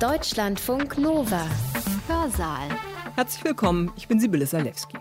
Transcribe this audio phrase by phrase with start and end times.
[0.00, 1.46] Deutschlandfunk Nova.
[2.08, 2.68] Hörsaal.
[3.14, 4.98] Herzlich willkommen, ich bin Sibylle Salewski.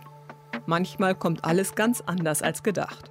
[0.67, 3.09] Manchmal kommt alles ganz anders als gedacht.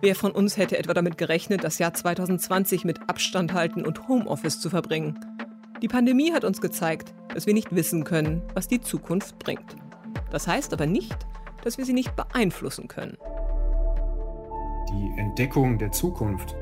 [0.00, 4.60] Wer von uns hätte etwa damit gerechnet, das Jahr 2020 mit Abstand halten und Homeoffice
[4.60, 5.20] zu verbringen?
[5.80, 9.76] Die Pandemie hat uns gezeigt, dass wir nicht wissen können, was die Zukunft bringt.
[10.32, 11.16] Das heißt aber nicht,
[11.62, 13.16] dass wir sie nicht beeinflussen können.
[14.90, 16.56] Die Entdeckung der Zukunft.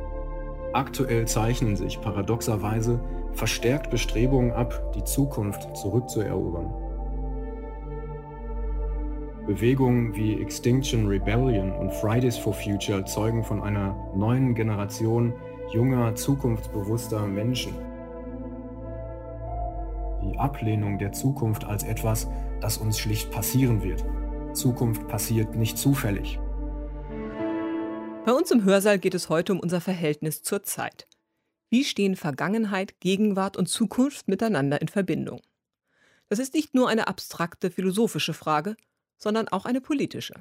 [0.73, 3.01] Aktuell zeichnen sich paradoxerweise
[3.33, 6.73] verstärkt Bestrebungen ab, die Zukunft zurückzuerobern.
[9.47, 15.35] Bewegungen wie Extinction Rebellion und Fridays for Future zeugen von einer neuen Generation
[15.73, 17.75] junger, zukunftsbewusster Menschen.
[20.23, 22.29] Die Ablehnung der Zukunft als etwas,
[22.61, 24.05] das uns schlicht passieren wird.
[24.53, 26.39] Zukunft passiert nicht zufällig.
[28.27, 31.09] Bei uns im Hörsaal geht es heute um unser Verhältnis zur Zeit.
[31.71, 35.41] Wie stehen Vergangenheit, Gegenwart und Zukunft miteinander in Verbindung?
[36.29, 38.77] Das ist nicht nur eine abstrakte philosophische Frage,
[39.17, 40.35] sondern auch eine politische.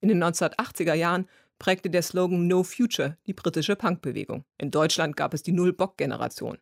[0.00, 1.28] In den 1980er Jahren
[1.60, 4.44] prägte der Slogan No Future die britische Punkbewegung.
[4.58, 6.58] In Deutschland gab es die Null-Bock-Generation.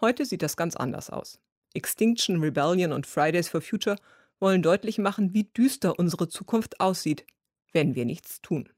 [0.00, 1.38] Heute sieht das ganz anders aus.
[1.74, 3.96] Extinction Rebellion und Fridays for Future
[4.40, 7.26] wollen deutlich machen, wie düster unsere Zukunft aussieht,
[7.72, 8.70] wenn wir nichts tun.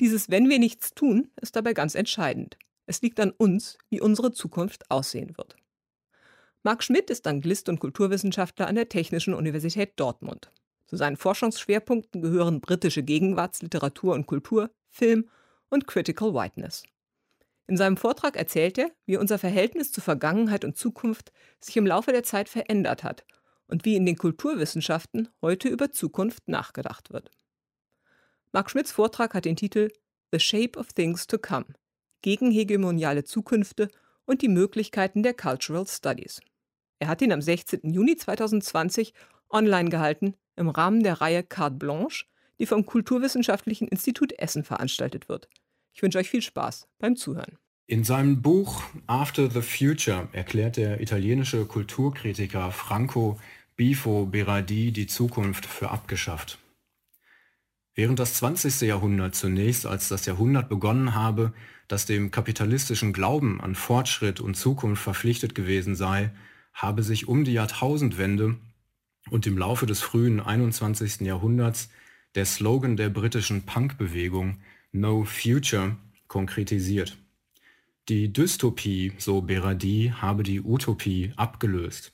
[0.00, 2.58] Dieses Wenn wir nichts tun ist dabei ganz entscheidend.
[2.86, 5.56] Es liegt an uns, wie unsere Zukunft aussehen wird.
[6.62, 10.50] Marc Schmidt ist Anglist und Kulturwissenschaftler an der Technischen Universität Dortmund.
[10.86, 15.28] Zu seinen Forschungsschwerpunkten gehören britische Gegenwartsliteratur und Kultur, Film
[15.70, 16.84] und Critical Whiteness.
[17.66, 22.12] In seinem Vortrag erzählt er, wie unser Verhältnis zu Vergangenheit und Zukunft sich im Laufe
[22.12, 23.24] der Zeit verändert hat
[23.68, 27.30] und wie in den Kulturwissenschaften heute über Zukunft nachgedacht wird.
[28.54, 29.90] Mark Schmidts Vortrag hat den Titel
[30.30, 31.66] The Shape of Things to Come
[32.22, 33.88] gegen hegemoniale Zukünfte
[34.26, 36.40] und die Möglichkeiten der Cultural Studies.
[37.00, 37.80] Er hat ihn am 16.
[37.92, 39.12] Juni 2020
[39.50, 42.26] online gehalten im Rahmen der Reihe Carte Blanche,
[42.60, 45.48] die vom Kulturwissenschaftlichen Institut Essen veranstaltet wird.
[45.92, 47.58] Ich wünsche euch viel Spaß beim Zuhören.
[47.88, 53.36] In seinem Buch After the Future erklärt der italienische Kulturkritiker Franco
[53.74, 56.60] Bifo Berardi die Zukunft für abgeschafft.
[57.94, 58.80] Während das 20.
[58.82, 61.52] Jahrhundert zunächst als das Jahrhundert begonnen habe,
[61.86, 66.30] das dem kapitalistischen Glauben an Fortschritt und Zukunft verpflichtet gewesen sei,
[66.72, 68.56] habe sich um die Jahrtausendwende
[69.30, 71.20] und im Laufe des frühen 21.
[71.20, 71.88] Jahrhunderts
[72.34, 74.58] der Slogan der britischen Punkbewegung
[74.90, 75.96] No Future
[76.26, 77.16] konkretisiert.
[78.08, 82.13] Die Dystopie, so Berardi, habe die Utopie abgelöst.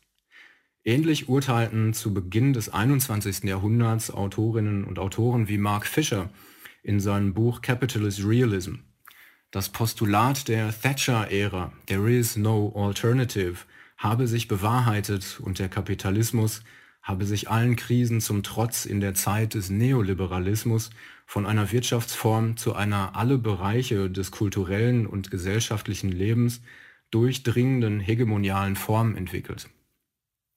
[0.82, 3.44] Ähnlich urteilten zu Beginn des 21.
[3.44, 6.30] Jahrhunderts Autorinnen und Autoren wie Mark Fisher
[6.82, 8.76] in seinem Buch Capitalist Realism.
[9.50, 13.56] Das Postulat der Thatcher-Ära, There is no alternative,
[13.98, 16.62] habe sich bewahrheitet und der Kapitalismus
[17.02, 20.88] habe sich allen Krisen zum Trotz in der Zeit des Neoliberalismus
[21.26, 26.62] von einer Wirtschaftsform zu einer alle Bereiche des kulturellen und gesellschaftlichen Lebens
[27.10, 29.68] durchdringenden hegemonialen Form entwickelt.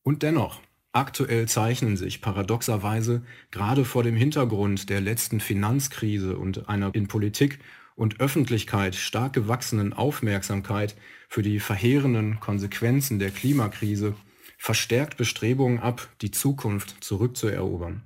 [0.04, 6.94] Und dennoch, aktuell zeichnen sich paradoxerweise gerade vor dem Hintergrund der letzten Finanzkrise und einer
[6.94, 7.60] in Politik
[7.96, 10.96] und Öffentlichkeit stark gewachsenen Aufmerksamkeit
[11.30, 14.16] für die verheerenden Konsequenzen der Klimakrise
[14.58, 18.04] verstärkt Bestrebungen ab, die Zukunft zurückzuerobern.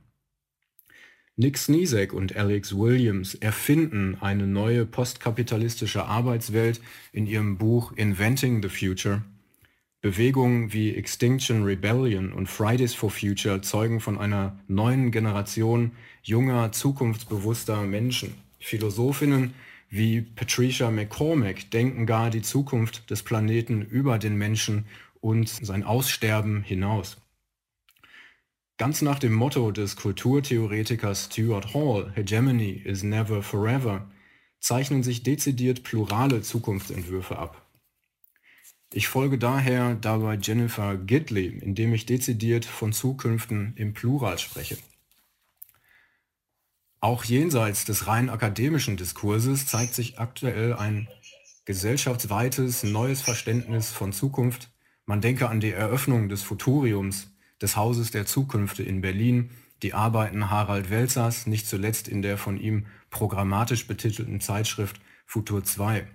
[1.35, 6.81] Nick Sneezek und Alex Williams erfinden eine neue postkapitalistische Arbeitswelt
[7.11, 9.21] in ihrem Buch Inventing the Future.
[10.01, 17.81] Bewegungen wie Extinction Rebellion und Fridays for Future zeugen von einer neuen Generation junger, zukunftsbewusster
[17.81, 18.35] Menschen.
[18.59, 19.53] Philosophinnen
[19.89, 24.85] wie Patricia McCormack denken gar die Zukunft des Planeten über den Menschen
[25.19, 27.17] und sein Aussterben hinaus.
[28.77, 34.11] Ganz nach dem Motto des Kulturtheoretikers Stuart Hall, Hegemony is never forever,
[34.59, 37.66] zeichnen sich dezidiert plurale Zukunftsentwürfe ab.
[38.93, 44.77] Ich folge daher dabei Jennifer Gidley, indem ich dezidiert von Zukünften im Plural spreche.
[46.99, 51.07] Auch jenseits des rein akademischen Diskurses zeigt sich aktuell ein
[51.65, 54.69] gesellschaftsweites neues Verständnis von Zukunft,
[55.05, 57.31] man denke an die Eröffnung des Futuriums,
[57.61, 59.51] des Hauses der Zukünfte in Berlin,
[59.83, 66.07] die Arbeiten Harald Welzers, nicht zuletzt in der von ihm programmatisch betitelten Zeitschrift Futur 2.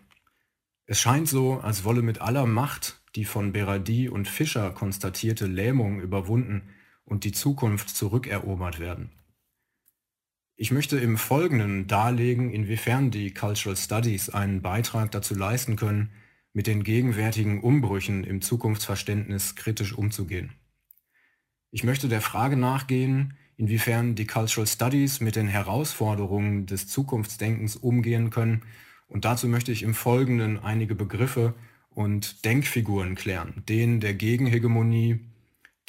[0.93, 6.03] Es scheint so, als wolle mit aller Macht die von Berardi und Fischer konstatierte Lähmung
[6.03, 6.69] überwunden
[7.07, 9.11] und die Zukunft zurückerobert werden.
[10.55, 16.11] Ich möchte im Folgenden darlegen, inwiefern die Cultural Studies einen Beitrag dazu leisten können,
[16.53, 20.53] mit den gegenwärtigen Umbrüchen im Zukunftsverständnis kritisch umzugehen.
[21.71, 28.29] Ich möchte der Frage nachgehen, inwiefern die Cultural Studies mit den Herausforderungen des Zukunftsdenkens umgehen
[28.29, 28.63] können
[29.13, 31.53] und dazu möchte ich im Folgenden einige Begriffe
[31.91, 35.21] und Denkfiguren klären, den der Gegenhegemonie,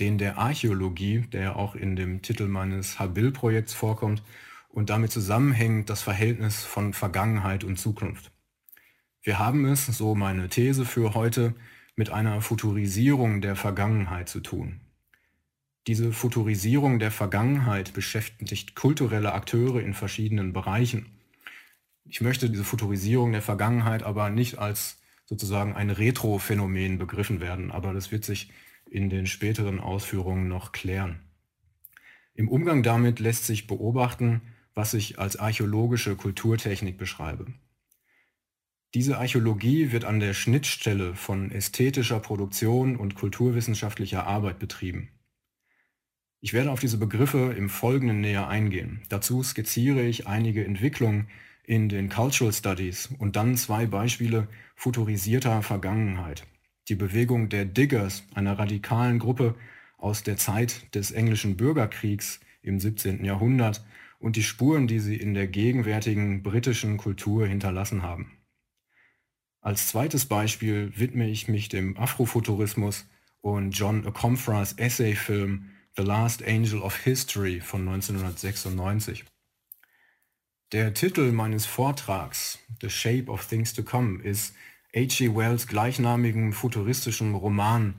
[0.02, 4.24] den der Archäologie, der auch in dem Titel meines Habil-Projekts vorkommt,
[4.68, 8.32] und damit zusammenhängt das Verhältnis von Vergangenheit und Zukunft.
[9.22, 11.54] Wir haben es, so meine These für heute,
[11.96, 14.82] mit einer Futurisierung der Vergangenheit zu tun.
[15.88, 21.13] Diese Futurisierung der Vergangenheit beschäftigt kulturelle Akteure in verschiedenen Bereichen.
[22.06, 27.94] Ich möchte diese Futurisierung der Vergangenheit aber nicht als sozusagen ein Retro-Phänomen begriffen werden, aber
[27.94, 28.52] das wird sich
[28.90, 31.22] in den späteren Ausführungen noch klären.
[32.36, 34.42] Im Umgang damit lässt sich beobachten,
[34.76, 37.54] was ich als archäologische Kulturtechnik beschreibe.
[38.94, 45.10] Diese Archäologie wird an der Schnittstelle von ästhetischer Produktion und kulturwissenschaftlicher Arbeit betrieben.
[46.42, 49.02] Ich werde auf diese Begriffe im Folgenden näher eingehen.
[49.10, 51.28] Dazu skizziere ich einige Entwicklungen
[51.64, 56.46] in den Cultural Studies und dann zwei Beispiele futurisierter Vergangenheit.
[56.90, 59.56] Die Bewegung der Diggers, einer radikalen Gruppe
[59.98, 63.24] aus der Zeit des englischen Bürgerkriegs im 17.
[63.24, 63.84] Jahrhundert,
[64.20, 68.32] und die Spuren, die sie in der gegenwärtigen britischen Kultur hinterlassen haben.
[69.60, 73.06] Als zweites Beispiel widme ich mich dem Afrofuturismus
[73.42, 79.26] und John Akomfras Essayfilm The Last Angel of History von 1996.
[80.74, 84.56] Der Titel meines Vortrags, The Shape of Things to Come, ist
[84.96, 85.36] H.G.
[85.36, 87.94] Wells gleichnamigen futuristischen Roman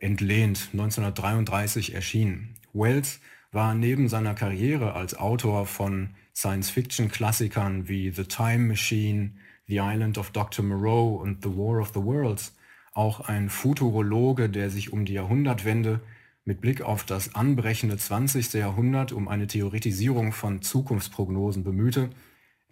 [0.00, 2.56] entlehnt, 1933 erschienen.
[2.72, 3.20] Wells
[3.52, 9.30] war neben seiner Karriere als Autor von Science-Fiction-Klassikern wie The Time Machine,
[9.68, 10.64] The Island of Dr.
[10.64, 12.56] Moreau und The War of the Worlds
[12.92, 16.00] auch ein Futurologe, der sich um die Jahrhundertwende
[16.46, 18.54] mit Blick auf das anbrechende 20.
[18.54, 22.08] Jahrhundert um eine Theoretisierung von Zukunftsprognosen bemühte,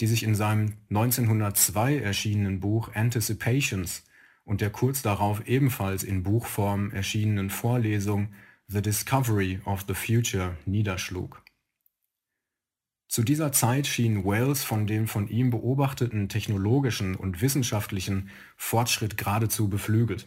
[0.00, 4.04] die sich in seinem 1902 erschienenen Buch Anticipations
[4.44, 8.28] und der kurz darauf ebenfalls in Buchform erschienenen Vorlesung
[8.68, 11.42] The Discovery of the Future niederschlug.
[13.08, 19.68] Zu dieser Zeit schien Wells von dem von ihm beobachteten technologischen und wissenschaftlichen Fortschritt geradezu
[19.68, 20.26] beflügelt.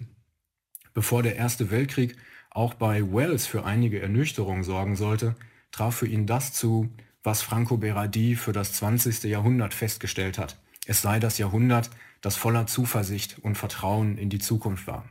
[0.94, 2.18] Bevor der Erste Weltkrieg
[2.50, 5.36] auch bei Wells für einige Ernüchterung sorgen sollte,
[5.72, 6.90] traf für ihn das zu,
[7.24, 9.24] was Franco Berardi für das 20.
[9.24, 10.58] Jahrhundert festgestellt hat.
[10.86, 11.90] Es sei das Jahrhundert,
[12.22, 15.10] das voller Zuversicht und Vertrauen in die Zukunft war.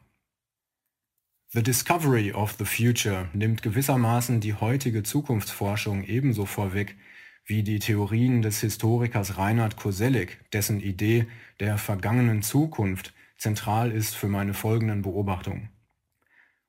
[1.53, 6.97] The Discovery of the Future nimmt gewissermaßen die heutige Zukunftsforschung ebenso vorweg
[7.45, 11.27] wie die Theorien des Historikers Reinhard Koselleck, dessen Idee
[11.61, 15.69] der vergangenen Zukunft zentral ist für meine folgenden Beobachtungen.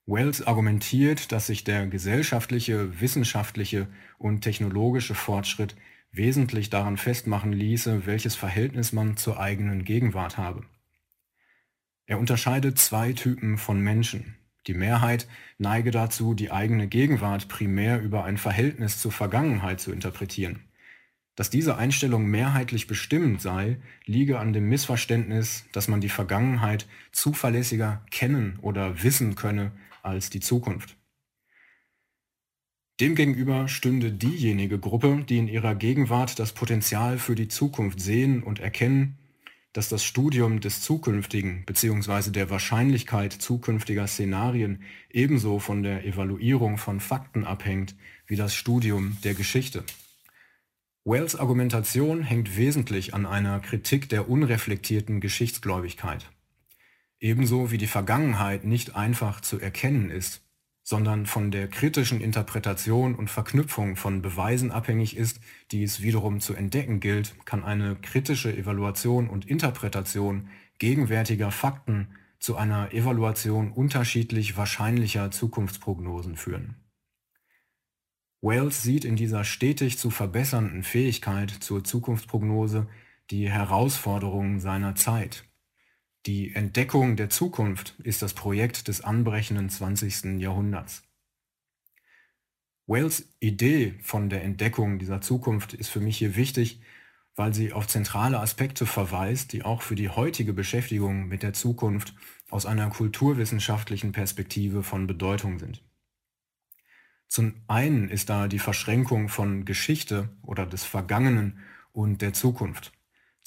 [0.07, 3.88] Wells argumentiert, dass sich der gesellschaftliche, wissenschaftliche
[4.18, 5.75] und technologische Fortschritt
[6.12, 10.63] wesentlich daran festmachen ließe, welches Verhältnis man zur eigenen Gegenwart habe.
[12.06, 15.27] Er unterscheidet zwei Typen von Menschen, die Mehrheit
[15.57, 20.62] neige dazu, die eigene Gegenwart primär über ein Verhältnis zur Vergangenheit zu interpretieren.
[21.36, 28.06] Dass diese Einstellung mehrheitlich bestimmend sei, liege an dem Missverständnis, dass man die Vergangenheit zuverlässiger
[28.09, 29.74] kennen oder wissen könne
[30.07, 30.97] als die Zukunft.
[32.99, 38.59] Demgegenüber stünde diejenige Gruppe, die in ihrer Gegenwart das Potenzial für die Zukunft sehen und
[38.59, 39.19] erkennen
[39.78, 42.31] dass das Studium des Zukünftigen bzw.
[42.31, 47.95] der Wahrscheinlichkeit zukünftiger Szenarien ebenso von der Evaluierung von Fakten abhängt
[48.26, 49.83] wie das Studium der Geschichte.
[51.06, 56.26] Wells Argumentation hängt wesentlich an einer Kritik der unreflektierten Geschichtsgläubigkeit.
[57.19, 60.44] Ebenso wie die Vergangenheit nicht einfach zu erkennen ist,
[60.83, 66.54] sondern von der kritischen Interpretation und Verknüpfung von Beweisen abhängig ist, die es wiederum zu
[66.54, 70.47] entdecken gilt, kann eine kritische Evaluation und Interpretation
[70.78, 72.07] gegenwärtiger Fakten
[72.40, 76.76] zu einer Evaluation unterschiedlich wahrscheinlicher Zukunftsprognosen führen.
[78.42, 82.88] Wells sieht in dieser stetig zu verbessernden Fähigkeit zur Zukunftsprognose
[83.31, 85.46] die Herausforderungen seiner Zeit
[86.27, 90.41] die Entdeckung der Zukunft ist das Projekt des anbrechenden 20.
[90.41, 91.03] Jahrhunderts.
[92.85, 96.81] Wells Idee von der Entdeckung dieser Zukunft ist für mich hier wichtig,
[97.35, 102.13] weil sie auf zentrale Aspekte verweist, die auch für die heutige Beschäftigung mit der Zukunft
[102.49, 105.81] aus einer kulturwissenschaftlichen Perspektive von Bedeutung sind.
[107.29, 111.59] Zum einen ist da die Verschränkung von Geschichte oder des Vergangenen
[111.93, 112.96] und der Zukunft.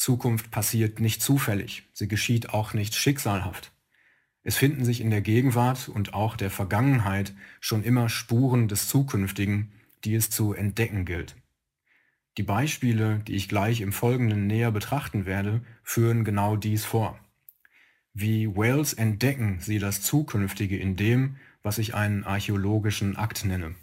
[0.01, 3.71] Zukunft passiert nicht zufällig, sie geschieht auch nicht schicksalhaft.
[4.43, 9.73] Es finden sich in der Gegenwart und auch der Vergangenheit schon immer Spuren des Zukünftigen,
[10.05, 11.37] die es zu entdecken gilt.
[12.39, 17.21] Die Beispiele, die ich gleich im Folgenden näher betrachten werde, führen genau dies vor.
[18.15, 23.75] Wie Wells entdecken sie das Zukünftige in dem, was ich einen archäologischen Akt nenne.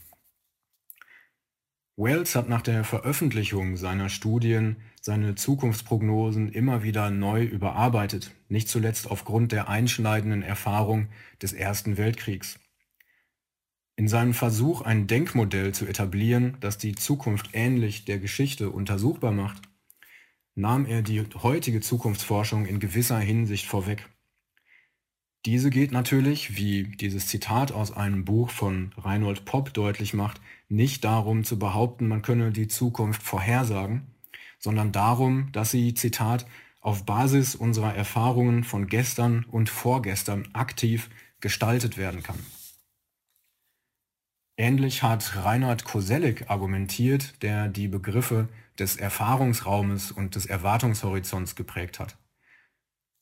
[1.99, 9.09] Wells hat nach der Veröffentlichung seiner Studien seine Zukunftsprognosen immer wieder neu überarbeitet, nicht zuletzt
[9.09, 11.07] aufgrund der einschneidenden Erfahrung
[11.41, 12.59] des Ersten Weltkriegs.
[13.95, 19.61] In seinem Versuch, ein Denkmodell zu etablieren, das die Zukunft ähnlich der Geschichte untersuchbar macht,
[20.55, 24.09] nahm er die heutige Zukunftsforschung in gewisser Hinsicht vorweg.
[25.45, 31.05] Diese geht natürlich, wie dieses Zitat aus einem Buch von Reinhold Popp deutlich macht, nicht
[31.05, 34.16] darum zu behaupten, man könne die Zukunft vorhersagen,
[34.59, 36.45] sondern darum, dass sie, Zitat,
[36.81, 41.09] auf Basis unserer Erfahrungen von gestern und vorgestern aktiv
[41.41, 42.39] gestaltet werden kann.
[44.57, 48.49] Ähnlich hat Reinhard Koselleck argumentiert, der die Begriffe
[48.79, 52.17] des Erfahrungsraumes und des Erwartungshorizonts geprägt hat.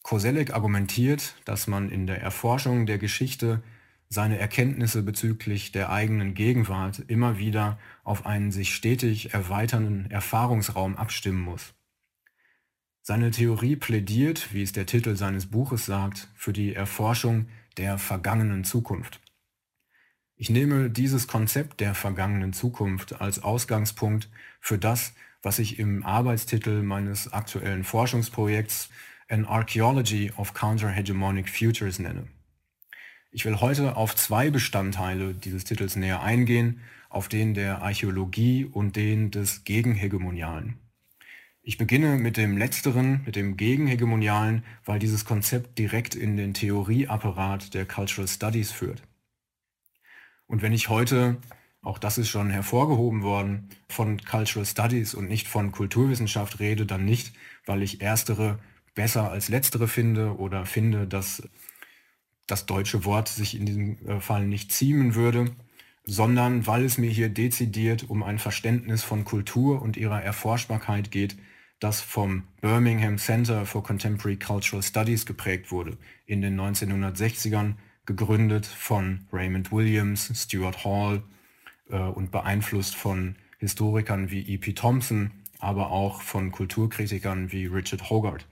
[0.04, 3.63] Koselleck argumentiert, dass man in der Erforschung der Geschichte
[4.10, 11.42] seine Erkenntnisse bezüglich der eigenen Gegenwart immer wieder auf einen sich stetig erweiternden Erfahrungsraum abstimmen
[11.42, 11.74] muss.
[13.02, 17.48] Seine Theorie plädiert, wie es der Titel seines Buches sagt, für die Erforschung
[17.78, 19.22] der vergangenen Zukunft.
[20.38, 26.82] Ich nehme dieses Konzept der vergangenen Zukunft als Ausgangspunkt für das, was ich im Arbeitstitel
[26.82, 28.90] meines aktuellen Forschungsprojekts
[29.30, 32.28] An Archaeology of Counter-Hegemonic Futures nenne.
[33.36, 38.96] Ich will heute auf zwei Bestandteile dieses Titels näher eingehen, auf den der Archäologie und
[38.96, 40.80] den des Gegenhegemonialen.
[41.62, 47.74] Ich beginne mit dem letzteren, mit dem Gegenhegemonialen, weil dieses Konzept direkt in den Theorieapparat
[47.74, 49.04] der Cultural Studies führt.
[50.48, 51.36] Und wenn ich heute,
[51.82, 57.04] auch das ist schon hervorgehoben worden, von Cultural Studies und nicht von Kulturwissenschaft rede, dann
[57.04, 58.60] nicht, weil ich erstere
[58.94, 61.44] besser als letztere finde oder finde, dass
[62.48, 65.52] das deutsche Wort sich in diesem äh, Fall nicht ziemen würde,
[66.06, 71.36] sondern weil es mir hier dezidiert um ein Verständnis von Kultur und ihrer Erforschbarkeit geht,
[71.80, 77.74] das vom Birmingham Center for Contemporary Cultural Studies geprägt wurde, in den 1960ern,
[78.06, 81.24] gegründet von Raymond Williams, Stuart Hall
[81.90, 84.74] äh, und beeinflusst von Historikern wie E.P.
[84.74, 88.46] Thompson, aber auch von Kulturkritikern wie Richard Hogarth.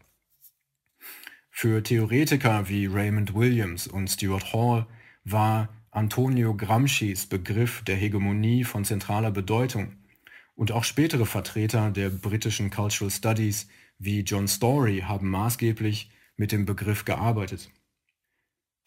[1.56, 4.88] Für Theoretiker wie Raymond Williams und Stuart Hall
[5.24, 9.94] war Antonio Gramscis Begriff der Hegemonie von zentraler Bedeutung
[10.56, 13.68] und auch spätere Vertreter der britischen Cultural Studies
[14.00, 17.70] wie John Story haben maßgeblich mit dem Begriff gearbeitet.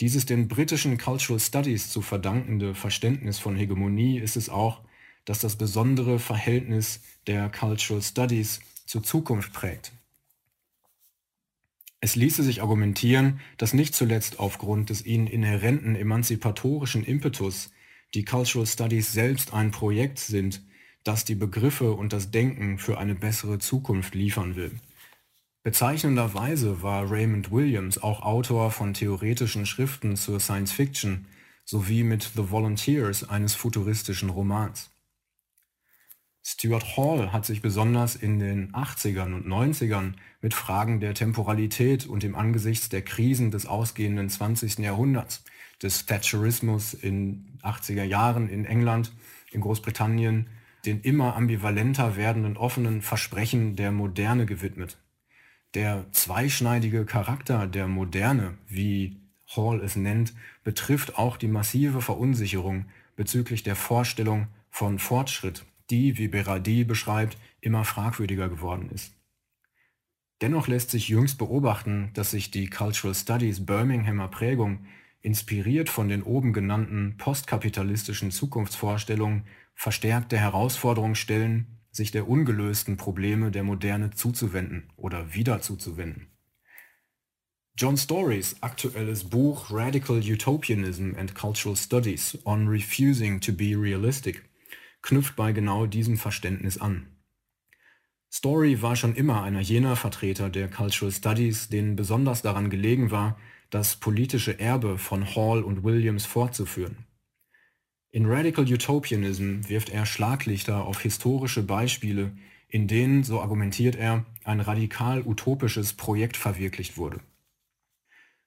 [0.01, 4.83] Dieses den britischen Cultural Studies zu verdankende Verständnis von Hegemonie ist es auch,
[5.25, 9.93] dass das besondere Verhältnis der Cultural Studies zur Zukunft prägt.
[12.01, 17.71] Es ließe sich argumentieren, dass nicht zuletzt aufgrund des ihnen inhärenten emanzipatorischen Impetus
[18.15, 20.63] die Cultural Studies selbst ein Projekt sind,
[21.05, 24.73] das die Begriffe und das Denken für eine bessere Zukunft liefern will.
[25.63, 31.27] Bezeichnenderweise war Raymond Williams auch Autor von theoretischen Schriften zur Science Fiction
[31.65, 34.91] sowie mit The Volunteers eines futuristischen Romans.
[36.49, 42.23] Stuart Hall hat sich besonders in den 80ern und 90ern mit Fragen der Temporalität und
[42.23, 44.79] dem Angesichts der Krisen des ausgehenden 20.
[44.79, 45.43] Jahrhunderts,
[45.83, 49.13] des Thatcherismus in 80er Jahren in England,
[49.51, 50.47] in Großbritannien,
[50.85, 54.99] den immer ambivalenter werdenden offenen Versprechen der Moderne gewidmet.
[55.75, 59.17] Der zweischneidige Charakter der Moderne, wie
[59.57, 62.85] Hall es nennt, betrifft auch die massive Verunsicherung
[63.17, 69.15] bezüglich der Vorstellung von Fortschritt die, wie Berardi beschreibt, immer fragwürdiger geworden ist.
[70.43, 74.87] Dennoch lässt sich jüngst beobachten, dass sich die Cultural Studies Birminghamer Prägung,
[75.23, 83.51] inspiriert von den oben genannten postkapitalistischen Zukunftsvorstellungen, verstärkt der Herausforderung stellen, sich der ungelösten Probleme
[83.51, 86.29] der Moderne zuzuwenden oder wieder zuzuwenden.
[87.79, 94.49] John Storys aktuelles Buch Radical Utopianism and Cultural Studies on Refusing to be Realistic
[95.07, 97.07] knüpft bei genau diesem Verständnis an.
[98.31, 103.39] Story war schon immer einer jener Vertreter der Cultural Studies, denen besonders daran gelegen war,
[103.71, 107.07] das politische Erbe von Hall und Williams fortzuführen.
[108.11, 112.37] In Radical Utopianism wirft er Schlaglichter auf historische Beispiele,
[112.69, 117.21] in denen, so argumentiert er, ein radikal utopisches Projekt verwirklicht wurde.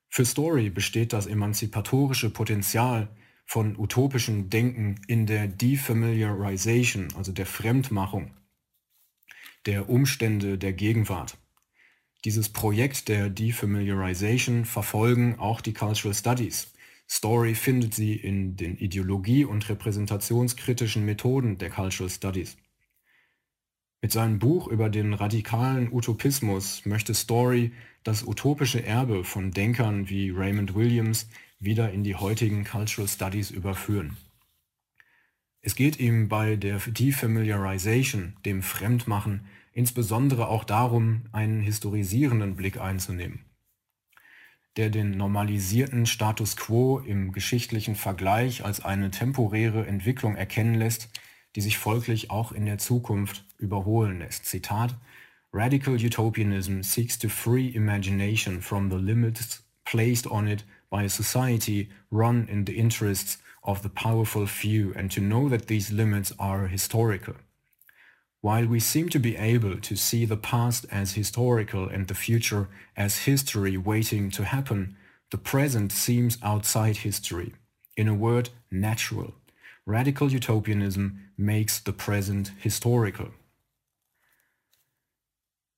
[0.09, 3.07] Für Story besteht das emanzipatorische Potenzial
[3.49, 8.29] von utopischem Denken in der Defamiliarization, also der Fremdmachung
[9.65, 11.35] der Umstände der Gegenwart.
[12.25, 16.71] Dieses Projekt der Defamiliarization verfolgen auch die Cultural Studies.
[17.09, 22.55] Story findet sie in den ideologie- und repräsentationskritischen Methoden der Cultural Studies.
[23.99, 27.71] Mit seinem Buch über den radikalen Utopismus möchte Story
[28.03, 31.27] das utopische Erbe von Denkern wie Raymond Williams
[31.59, 34.17] wieder in die heutigen Cultural Studies überführen.
[35.61, 43.43] Es geht ihm bei der Defamiliarization, dem Fremdmachen, insbesondere auch darum, einen historisierenden Blick einzunehmen,
[44.77, 51.09] der den normalisierten Status quo im geschichtlichen Vergleich als eine temporäre Entwicklung erkennen lässt,
[51.55, 54.45] die sich folglich auch in der Zukunft überholen lässt.
[54.45, 54.95] Zitat
[55.51, 61.89] Radical utopianism seeks to free imagination from the limits placed on it by a society
[62.11, 66.67] run in the interests of the powerful few and to know that these limits are
[66.67, 67.35] historical.
[68.41, 72.69] While we seem to be able to see the past as historical and the future
[72.95, 74.95] as history waiting to happen,
[75.31, 77.53] the present seems outside history.
[77.97, 79.33] In a word, natural.
[79.85, 83.29] Radical utopianism makes the present historical.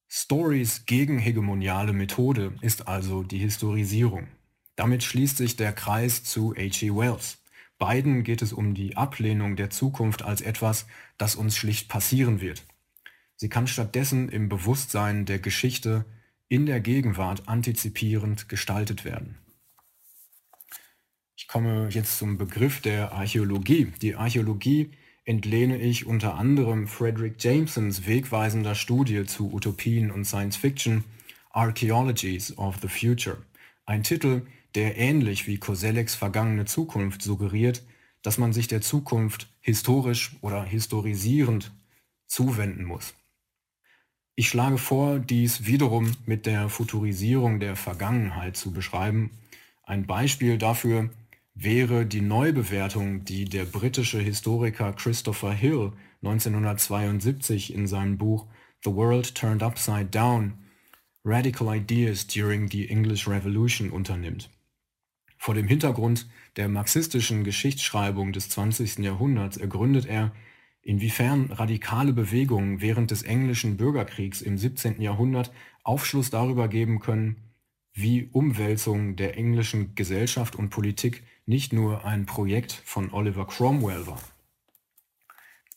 [0.07, 4.27] Stories gegen hegemoniale Methode ist also die Historisierung.
[4.75, 6.95] Damit schließt sich der Kreis zu H.G.
[6.95, 7.39] Wells.
[7.77, 10.85] Beiden geht es um die Ablehnung der Zukunft als etwas,
[11.17, 12.63] das uns schlicht passieren wird.
[13.35, 16.05] Sie kann stattdessen im Bewusstsein der Geschichte
[16.47, 19.37] in der Gegenwart antizipierend gestaltet werden.
[21.35, 23.91] Ich komme jetzt zum Begriff der Archäologie.
[24.01, 24.91] Die Archäologie
[25.25, 31.03] entlehne ich unter anderem Frederick Jamesons wegweisender Studie zu Utopien und Science Fiction
[31.49, 33.37] Archaeologies of the Future.
[33.85, 34.43] Ein Titel,
[34.75, 37.83] der ähnlich wie Kosellecks vergangene Zukunft suggeriert,
[38.21, 41.71] dass man sich der Zukunft historisch oder historisierend
[42.27, 43.13] zuwenden muss.
[44.35, 49.31] Ich schlage vor, dies wiederum mit der Futurisierung der Vergangenheit zu beschreiben.
[49.83, 51.09] Ein Beispiel dafür
[51.53, 55.91] wäre die Neubewertung, die der britische Historiker Christopher Hill
[56.23, 58.47] 1972 in seinem Buch
[58.83, 60.53] The World Turned Upside Down
[61.23, 64.49] Radical Ideas During the English Revolution unternimmt.
[65.43, 68.99] Vor dem Hintergrund der marxistischen Geschichtsschreibung des 20.
[68.99, 70.33] Jahrhunderts ergründet er,
[70.83, 75.01] inwiefern radikale Bewegungen während des englischen Bürgerkriegs im 17.
[75.01, 75.51] Jahrhundert
[75.81, 77.37] Aufschluss darüber geben können,
[77.91, 84.21] wie Umwälzung der englischen Gesellschaft und Politik nicht nur ein Projekt von Oliver Cromwell war.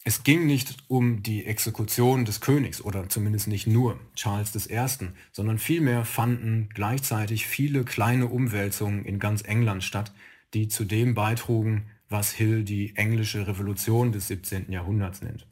[0.07, 5.59] Es ging nicht um die Exekution des Königs oder zumindest nicht nur Charles I., sondern
[5.59, 10.13] vielmehr fanden gleichzeitig viele kleine Umwälzungen in ganz England statt,
[10.53, 14.71] die zu dem beitrugen, was Hill die englische Revolution des 17.
[14.71, 15.47] Jahrhunderts nennt.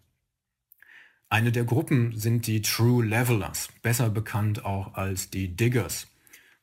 [1.31, 6.09] Eine der Gruppen sind die True Levelers, besser bekannt auch als die Diggers,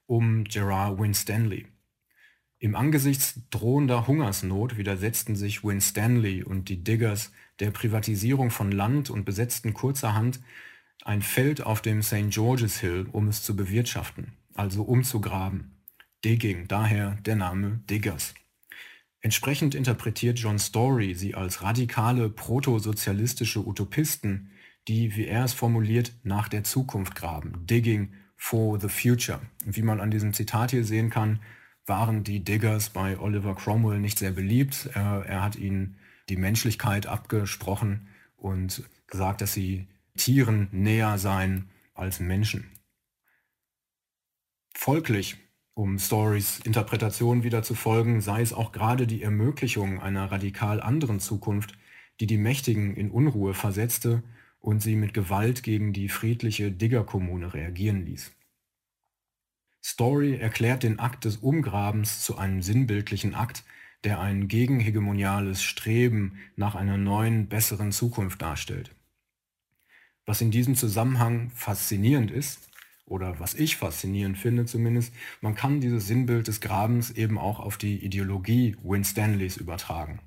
[0.05, 1.65] um Gerard Winstanley.
[2.59, 9.25] Im Angesichts drohender Hungersnot widersetzten sich Winstanley und die Diggers der Privatisierung von Land und
[9.25, 10.39] besetzten kurzerhand
[11.03, 12.29] ein Feld auf dem St.
[12.29, 15.75] George's Hill, um es zu bewirtschaften, also umzugraben.
[16.23, 18.33] Digging, daher der Name Diggers.
[19.21, 24.51] Entsprechend interpretiert John Story sie als radikale protosozialistische Utopisten,
[24.87, 27.65] die, wie er es formuliert, nach der Zukunft graben.
[27.65, 29.41] Digging for the future.
[29.65, 31.39] wie man an diesem Zitat hier sehen kann,
[31.85, 34.89] waren die Diggers bei Oliver Cromwell nicht sehr beliebt.
[34.93, 35.97] Er, er hat ihnen
[36.29, 39.87] die Menschlichkeit abgesprochen und gesagt, dass sie
[40.17, 42.69] Tieren näher seien als Menschen.
[44.73, 45.37] Folglich,
[45.73, 51.19] um Stories Interpretation wieder zu folgen, sei es auch gerade die Ermöglichung einer radikal anderen
[51.19, 51.77] Zukunft,
[52.19, 54.23] die die Mächtigen in Unruhe versetzte
[54.59, 58.31] und sie mit Gewalt gegen die friedliche Diggerkommune reagieren ließ.
[59.81, 63.63] Story erklärt den Akt des Umgrabens zu einem sinnbildlichen Akt,
[64.03, 68.95] der ein gegenhegemoniales Streben nach einer neuen, besseren Zukunft darstellt.
[70.25, 72.69] Was in diesem Zusammenhang faszinierend ist,
[73.09, 77.77] oder was ich faszinierend finde zumindest, man kann dieses Sinnbild des Grabens eben auch auf
[77.77, 80.19] die Ideologie Winstanleys übertragen.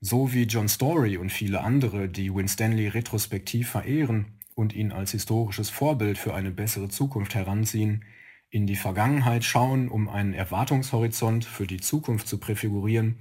[0.00, 5.70] So wie John Story und viele andere, die Winstanley retrospektiv verehren und ihn als historisches
[5.70, 8.04] Vorbild für eine bessere Zukunft heranziehen,
[8.50, 13.18] in die Vergangenheit schauen, um einen Erwartungshorizont für die Zukunft zu präfigurieren,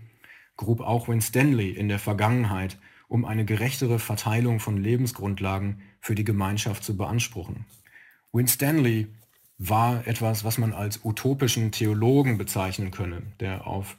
[0.56, 6.84] grub auch Winstanley in der Vergangenheit, um eine gerechtere Verteilung von Lebensgrundlagen für die Gemeinschaft
[6.84, 7.66] zu beanspruchen.
[8.32, 9.08] Winstanley
[9.58, 13.98] war etwas, was man als utopischen Theologen bezeichnen könne, der auf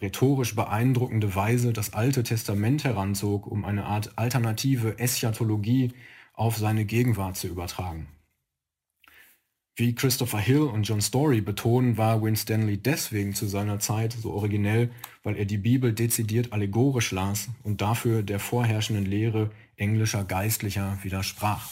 [0.00, 5.92] rhetorisch beeindruckende Weise das Alte Testament heranzog, um eine Art alternative Eschatologie
[6.32, 8.08] auf seine Gegenwart zu übertragen.
[9.76, 14.90] Wie Christopher Hill und John Story betonen, war Winstanley deswegen zu seiner Zeit so originell,
[15.22, 21.70] weil er die Bibel dezidiert allegorisch las und dafür der vorherrschenden Lehre englischer Geistlicher widersprach.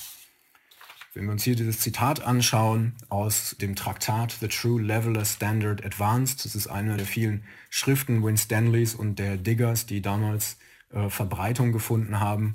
[1.15, 6.45] Wenn wir uns hier dieses Zitat anschauen aus dem Traktat The True Leveler Standard Advanced,
[6.45, 10.59] das ist eine der vielen Schriften Winstanleys und der Diggers, die damals
[10.93, 12.55] äh, Verbreitung gefunden haben.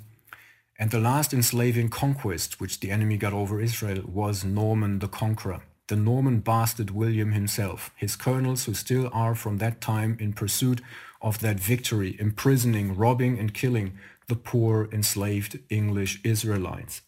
[0.79, 5.61] And the last enslaving conquest which the enemy got over Israel was Norman the Conqueror,
[5.87, 10.81] the Norman bastard William himself, his colonels who still are from that time in pursuit
[11.21, 13.93] of that victory, imprisoning, robbing and killing
[14.27, 17.03] the poor enslaved English Israelites.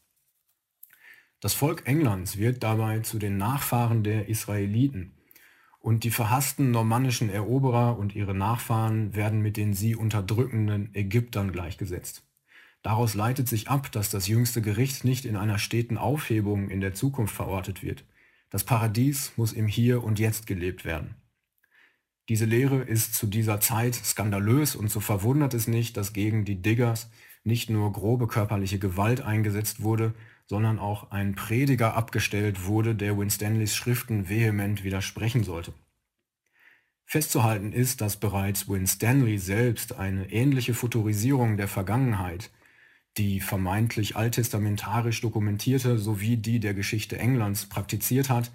[1.42, 5.14] Das Volk Englands wird dabei zu den Nachfahren der Israeliten
[5.80, 12.25] und die verhassten normannischen Eroberer und ihre Nachfahren werden mit den sie unterdrückenden Ägyptern gleichgesetzt.
[12.86, 16.94] Daraus leitet sich ab, dass das jüngste Gericht nicht in einer steten Aufhebung in der
[16.94, 18.06] Zukunft verortet wird.
[18.52, 21.16] Das Paradies muss im Hier und Jetzt gelebt werden.
[22.30, 26.62] Diese Lehre ist zu dieser Zeit skandalös und so verwundert es nicht, dass gegen die
[26.62, 27.10] Diggers
[27.44, 30.14] nicht nur grobe körperliche Gewalt eingesetzt wurde,
[30.46, 35.74] sondern auch ein Prediger abgestellt wurde, der Winstanleys Schriften vehement widersprechen sollte.
[37.04, 42.52] Festzuhalten ist, dass bereits Winstanley selbst eine ähnliche Futurisierung der Vergangenheit,
[43.18, 48.52] die vermeintlich alttestamentarisch dokumentierte sowie die der Geschichte Englands praktiziert hat,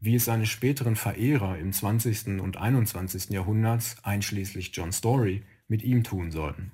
[0.00, 2.40] wie es seine späteren Verehrer im 20.
[2.40, 3.30] und 21.
[3.30, 6.72] Jahrhundert, einschließlich John Story, mit ihm tun sollten.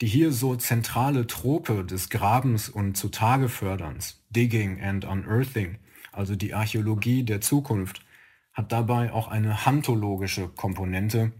[0.00, 5.78] Die hier so zentrale Trope des Grabens und Zutageförderns, Digging and Unearthing,
[6.12, 8.04] also die Archäologie der Zukunft,
[8.52, 11.32] hat dabei auch eine hantologische Komponente,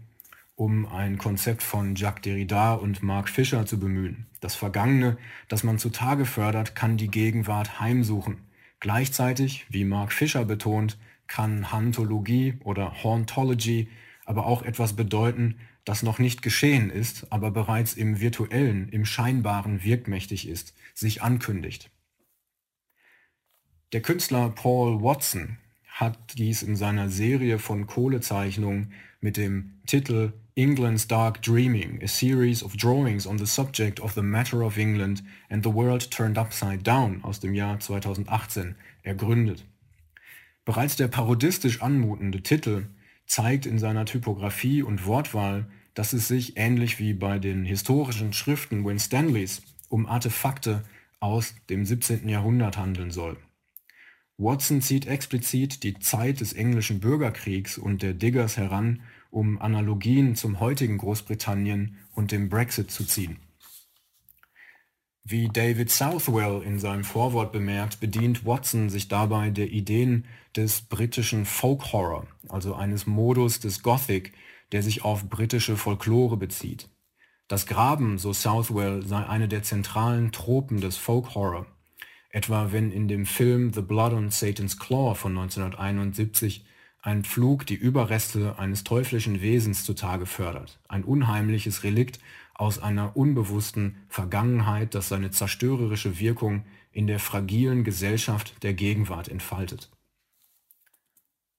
[0.57, 4.25] um ein Konzept von Jacques Derrida und Mark Fisher zu bemühen.
[4.39, 5.17] Das Vergangene,
[5.47, 8.39] das man zutage fördert, kann die Gegenwart heimsuchen.
[8.79, 13.87] Gleichzeitig, wie Mark Fisher betont, kann Hantologie oder Hauntology
[14.25, 19.83] aber auch etwas bedeuten, das noch nicht geschehen ist, aber bereits im virtuellen, im scheinbaren
[19.83, 21.91] wirkmächtig ist, sich ankündigt.
[23.93, 25.59] Der Künstler Paul Watson
[25.97, 32.61] hat dies in seiner Serie von Kohlezeichnungen mit dem Titel England's Dark Dreaming, a series
[32.61, 36.83] of drawings on the subject of the matter of England and the world turned upside
[36.83, 39.65] down aus dem Jahr 2018 ergründet.
[40.65, 42.85] Bereits der parodistisch anmutende Titel
[43.25, 48.85] zeigt in seiner Typografie und Wortwahl, dass es sich ähnlich wie bei den historischen Schriften
[48.85, 50.83] Winstanleys um Artefakte
[51.19, 52.29] aus dem 17.
[52.29, 53.37] Jahrhundert handeln soll.
[54.37, 60.59] Watson zieht explizit die Zeit des englischen Bürgerkriegs und der Diggers heran, um Analogien zum
[60.59, 63.39] heutigen Großbritannien und dem Brexit zu ziehen.
[65.23, 71.45] Wie David Southwell in seinem Vorwort bemerkt, bedient Watson sich dabei der Ideen des britischen
[71.45, 74.33] Folk Horror, also eines Modus des Gothic,
[74.71, 76.89] der sich auf britische Folklore bezieht.
[77.47, 81.65] Das Graben, so Southwell, sei eine der zentralen Tropen des Folk Horror,
[82.37, 86.63] etwa wenn in dem Film The Blood on Satan's Claw von 1971
[87.01, 92.19] ein Pflug die Überreste eines teuflischen Wesens zutage fördert, ein unheimliches Relikt
[92.53, 99.89] aus einer unbewussten Vergangenheit, das seine zerstörerische Wirkung in der fragilen Gesellschaft der Gegenwart entfaltet.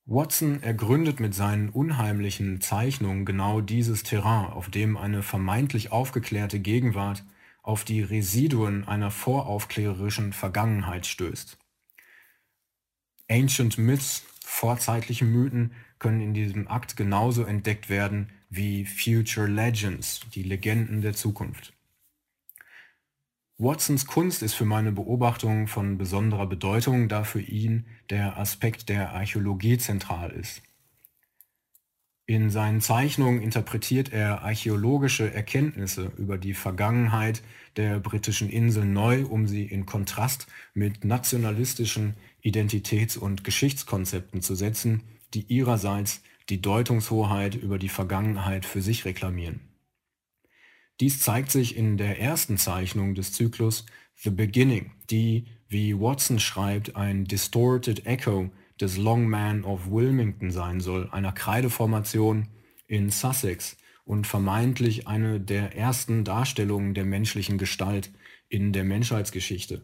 [0.06, 7.24] Watson ergründet mit seinen unheimlichen Zeichnungen genau dieses Terrain, auf dem eine vermeintlich aufgeklärte Gegenwart
[7.68, 11.58] auf die Residuen einer voraufklärerischen Vergangenheit stößt.
[13.30, 20.44] Ancient Myths, vorzeitliche Mythen, können in diesem Akt genauso entdeckt werden wie Future Legends, die
[20.44, 21.74] Legenden der Zukunft.
[23.58, 29.12] Watsons Kunst ist für meine Beobachtung von besonderer Bedeutung, da für ihn der Aspekt der
[29.12, 30.62] Archäologie zentral ist.
[32.30, 37.42] In seinen Zeichnungen interpretiert er archäologische Erkenntnisse über die Vergangenheit
[37.76, 45.04] der britischen Insel neu, um sie in Kontrast mit nationalistischen Identitäts- und Geschichtskonzepten zu setzen,
[45.32, 49.60] die ihrerseits die Deutungshoheit über die Vergangenheit für sich reklamieren.
[51.00, 53.86] Dies zeigt sich in der ersten Zeichnung des Zyklus
[54.16, 60.80] The Beginning, die, wie Watson schreibt, ein distorted echo des Long Man of Wilmington sein
[60.80, 62.48] soll, einer Kreideformation
[62.86, 68.10] in Sussex und vermeintlich eine der ersten Darstellungen der menschlichen Gestalt
[68.48, 69.82] in der Menschheitsgeschichte.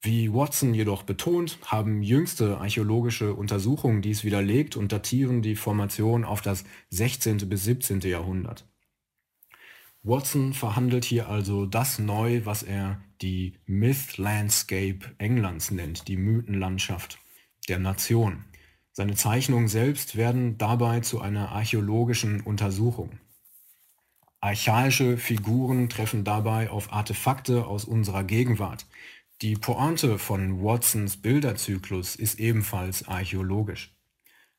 [0.00, 6.42] Wie Watson jedoch betont, haben jüngste archäologische Untersuchungen dies widerlegt und datieren die Formation auf
[6.42, 7.48] das 16.
[7.48, 8.00] bis 17.
[8.00, 8.66] Jahrhundert.
[10.02, 17.18] Watson verhandelt hier also das neu, was er die Myth Landscape Englands nennt, die Mythenlandschaft
[17.68, 18.44] der Nation.
[18.92, 23.18] Seine Zeichnungen selbst werden dabei zu einer archäologischen Untersuchung.
[24.40, 28.86] Archaische Figuren treffen dabei auf Artefakte aus unserer Gegenwart,
[29.42, 33.92] die Pointe von Watsons Bilderzyklus ist ebenfalls archäologisch.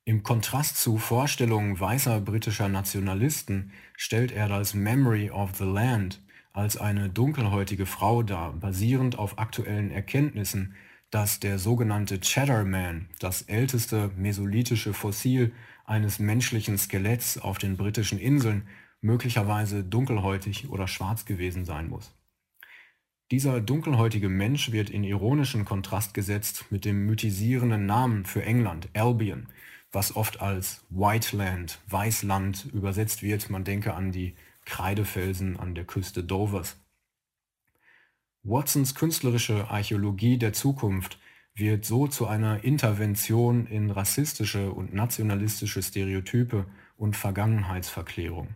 [0.03, 6.77] Im Kontrast zu Vorstellungen weißer britischer Nationalisten stellt er das Memory of the Land als
[6.77, 10.75] eine dunkelhäutige Frau dar, basierend auf aktuellen Erkenntnissen,
[11.15, 15.53] dass der sogenannte Cheddar Man, das älteste mesolithische Fossil
[15.85, 18.67] eines menschlichen Skeletts auf den britischen Inseln,
[19.01, 22.13] möglicherweise dunkelhäutig oder schwarz gewesen sein muss
[23.31, 29.47] dieser dunkelhäutige Mensch wird in ironischen Kontrast gesetzt mit dem mythisierenden Namen für England, Albion,
[29.91, 33.49] was oft als Whiteland, Weißland übersetzt wird.
[33.49, 36.77] Man denke an die Kreidefelsen an der Küste Dovers.
[38.47, 41.17] Watsons künstlerische Archäologie der Zukunft
[41.55, 48.55] wird so zu einer Intervention in rassistische und nationalistische Stereotype und Vergangenheitsverklärung.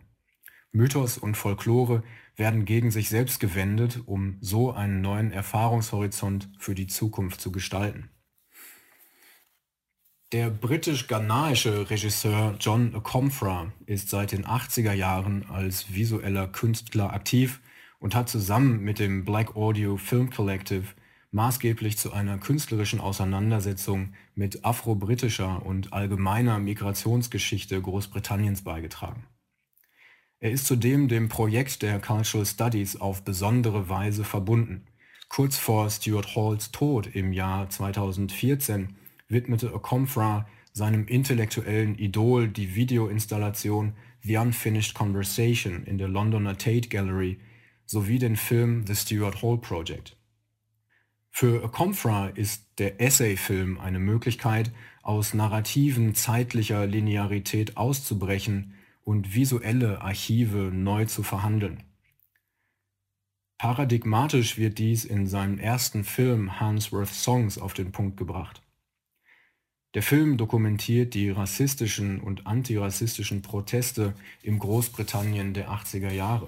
[0.70, 2.04] Mythos und Folklore
[2.36, 8.10] werden gegen sich selbst gewendet, um so einen neuen Erfahrungshorizont für die Zukunft zu gestalten.
[10.30, 17.60] Der britisch-ghanaische Regisseur John Akomfra ist seit den 80er Jahren als visueller Künstler aktiv
[18.00, 20.86] und hat zusammen mit dem Black Audio Film Collective
[21.30, 29.24] maßgeblich zu einer künstlerischen Auseinandersetzung mit afro-britischer und allgemeiner Migrationsgeschichte Großbritanniens beigetragen.
[30.40, 34.86] Er ist zudem dem Projekt der Cultural Studies auf besondere Weise verbunden.
[35.28, 38.96] Kurz vor Stuart Halls Tod im Jahr 2014
[39.28, 47.38] widmete Okomfra seinem intellektuellen Idol die Videoinstallation The Unfinished Conversation in der Londoner Tate Gallery
[47.90, 50.16] sowie den Film The Stuart Hall Project.
[51.28, 54.70] Für Okomfra ist der Essay-Film eine Möglichkeit,
[55.02, 61.82] aus narrativen zeitlicher Linearität auszubrechen und visuelle Archive neu zu verhandeln.
[63.58, 68.62] Paradigmatisch wird dies in seinem ersten Film Hansworth Songs auf den Punkt gebracht.
[69.94, 76.46] Der Film dokumentiert die rassistischen und antirassistischen Proteste im Großbritannien der 80er Jahre.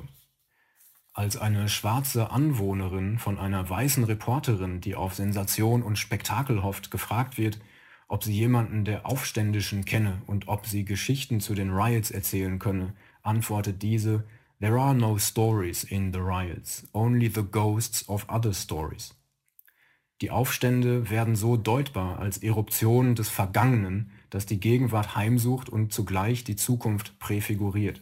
[1.14, 7.36] Als eine schwarze Anwohnerin von einer weißen Reporterin, die auf Sensation und Spektakel hofft, gefragt
[7.36, 7.60] wird,
[8.08, 12.94] ob sie jemanden der Aufständischen kenne und ob sie Geschichten zu den Riots erzählen könne,
[13.22, 14.24] antwortet diese,
[14.60, 19.14] There are no stories in the riots, only the ghosts of other stories.
[20.22, 26.44] Die Aufstände werden so deutbar als Eruptionen des Vergangenen, das die Gegenwart heimsucht und zugleich
[26.44, 28.00] die Zukunft präfiguriert.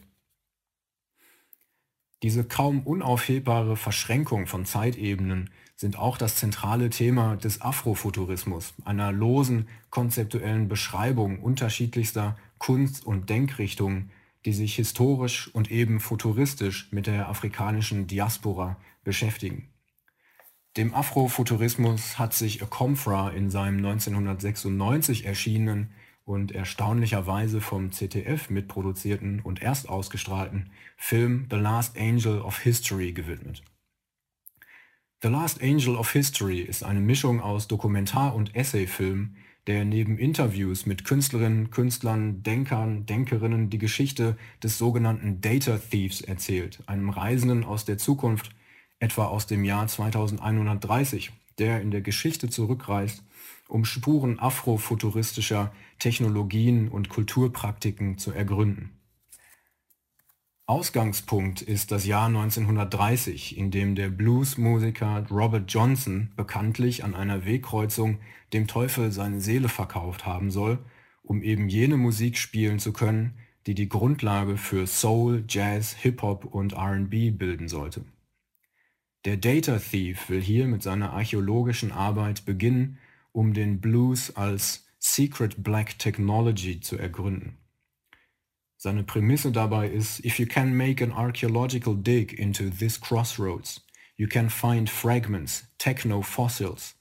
[2.23, 9.67] Diese kaum unaufhebbare Verschränkung von Zeitebenen sind auch das zentrale Thema des Afrofuturismus, einer losen
[9.89, 14.11] konzeptuellen Beschreibung unterschiedlichster Kunst- und Denkrichtungen,
[14.45, 19.69] die sich historisch und eben futuristisch mit der afrikanischen Diaspora beschäftigen.
[20.77, 25.91] Dem Afrofuturismus hat sich Akomfra in seinem 1996 erschienenen
[26.31, 33.61] und erstaunlicherweise vom ZDF mitproduzierten und erst ausgestrahlten Film The Last Angel of History gewidmet.
[35.21, 39.35] The Last Angel of History ist eine Mischung aus Dokumentar- und Essayfilm,
[39.67, 46.79] der neben Interviews mit Künstlerinnen, Künstlern, Denkern, Denkerinnen die Geschichte des sogenannten Data Thieves erzählt,
[46.87, 48.55] einem Reisenden aus der Zukunft,
[48.99, 53.21] etwa aus dem Jahr 2130, der in der Geschichte zurückreist,
[53.71, 58.91] um Spuren afrofuturistischer Technologien und Kulturpraktiken zu ergründen.
[60.65, 68.19] Ausgangspunkt ist das Jahr 1930, in dem der Bluesmusiker Robert Johnson bekanntlich an einer Wegkreuzung
[68.51, 70.79] dem Teufel seine Seele verkauft haben soll,
[71.23, 73.35] um eben jene Musik spielen zu können,
[73.67, 78.03] die die Grundlage für Soul, Jazz, Hip-Hop und RB bilden sollte.
[79.23, 82.97] Der Data Thief will hier mit seiner archäologischen Arbeit beginnen,
[83.31, 87.57] um den Blues als Secret Black Technology zu ergründen.
[88.77, 93.85] Seine Prämisse dabei ist, if you can make an archaeological dig into this crossroads,
[94.17, 96.95] you can find fragments, techno-fossils.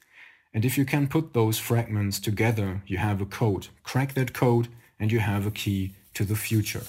[0.53, 3.69] And if you can put those fragments together, you have a code.
[3.83, 6.85] Crack that code and you have a key to the future.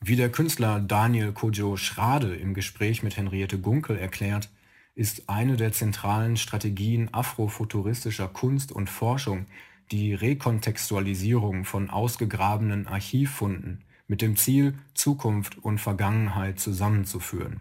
[0.00, 4.50] Wie der Künstler Daniel Kojo Schrade im Gespräch mit Henriette Gunkel erklärt,
[4.96, 9.46] ist eine der zentralen Strategien afrofuturistischer Kunst und Forschung
[9.92, 17.60] die Rekontextualisierung von ausgegrabenen Archivfunden mit dem Ziel, Zukunft und Vergangenheit zusammenzuführen.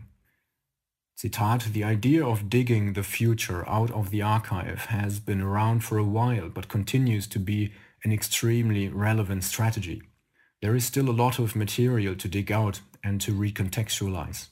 [1.15, 5.98] Zitat, The idea of digging the future out of the archive has been around for
[5.98, 7.71] a while but continues to be
[8.04, 10.04] an extremely relevant strategy.
[10.62, 14.50] There is still a lot of material to dig out and to recontextualize.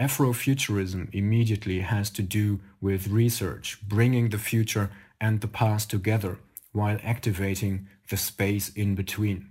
[0.00, 6.38] Afrofuturism immediately has to do with research, bringing the future and the past together
[6.72, 9.50] while activating the space in between.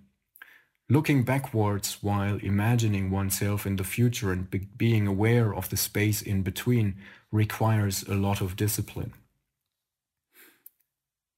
[0.89, 6.23] Looking backwards while imagining oneself in the future and be being aware of the space
[6.23, 6.95] in between
[7.31, 9.13] requires a lot of discipline.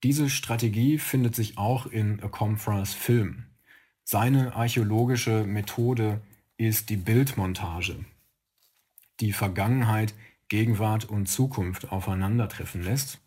[0.02, 3.48] Diese Strategie findet sich auch in Akomfras Film.
[4.06, 6.22] Seine archäologische Methode
[6.58, 8.06] ist die Bildmontage,
[9.22, 10.14] die Vergangenheit,
[10.50, 13.20] Gegenwart und Zukunft aufeinandertreffen lässt.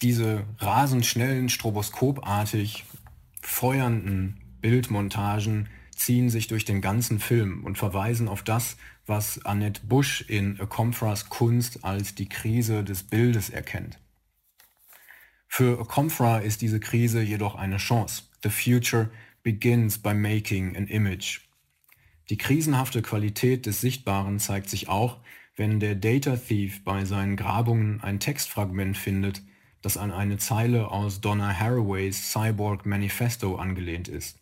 [0.00, 2.84] Diese rasend schnellen, stroboskopartig
[3.42, 8.76] feuernden Bildmontagen ziehen sich durch den ganzen Film und verweisen auf das,
[9.06, 13.98] was Annette Busch in A Comfras Kunst als die Krise des Bildes erkennt.
[15.48, 18.22] Für Comfra ist diese Krise jedoch eine Chance.
[18.42, 19.10] The future
[19.42, 21.47] begins by making an image.
[22.30, 25.18] Die krisenhafte Qualität des Sichtbaren zeigt sich auch,
[25.56, 29.42] wenn der Data Thief bei seinen Grabungen ein Textfragment findet,
[29.80, 34.40] das an eine Zeile aus Donna Haraways Cyborg Manifesto angelehnt ist.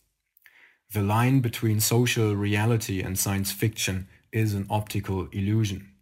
[0.89, 5.93] The line between social reality and science fiction is an optical illusion.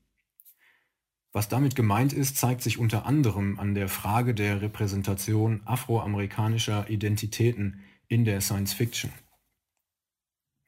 [1.32, 7.80] Was damit gemeint ist, zeigt sich unter anderem an der Frage der Repräsentation afroamerikanischer Identitäten
[8.08, 9.10] in der Science Fiction.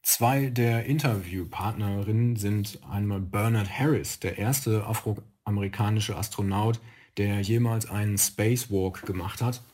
[0.09, 6.81] Zwei der Interviewpartnerinnen sind einmal Bernard Harris, der erste afroamerikanische Astronaut,
[7.17, 9.65] der jemals einen Spacewalk gemacht hat,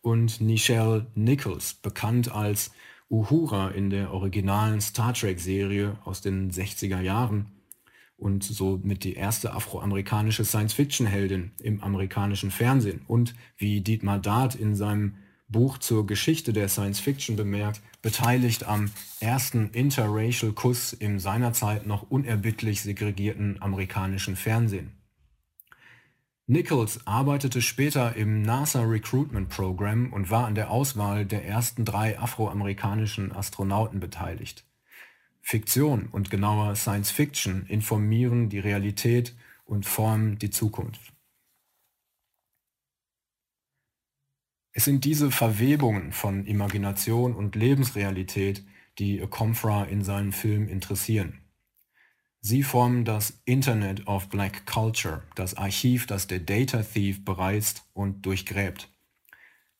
[0.00, 2.70] und Nichelle Nichols, bekannt als
[3.10, 7.50] Uhura in der originalen Star Trek-Serie aus den 60er Jahren
[8.16, 15.16] und somit die erste afroamerikanische Science-Fiction-Heldin im amerikanischen Fernsehen und wie Dietmar Dart in seinem
[15.50, 22.10] Buch zur Geschichte der Science Fiction bemerkt, beteiligt am ersten interracial Kuss im seinerzeit noch
[22.10, 24.92] unerbittlich segregierten amerikanischen Fernsehen.
[26.46, 32.18] Nichols arbeitete später im NASA Recruitment Program und war an der Auswahl der ersten drei
[32.18, 34.64] afroamerikanischen Astronauten beteiligt.
[35.42, 39.34] Fiktion und genauer Science Fiction informieren die Realität
[39.64, 41.12] und formen die Zukunft.
[44.72, 48.64] Es sind diese Verwebungen von Imagination und Lebensrealität,
[48.98, 51.40] die Comfra in seinem Film interessieren.
[52.40, 58.24] Sie formen das Internet of Black Culture, das Archiv, das der Data Thief bereist und
[58.24, 58.88] durchgräbt.